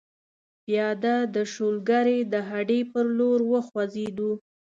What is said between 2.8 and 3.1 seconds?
پر